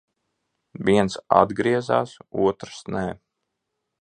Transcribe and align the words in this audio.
Viens 0.87 1.19
atgriezās, 1.41 2.17
otrs 2.49 2.83
ne. 2.97 3.07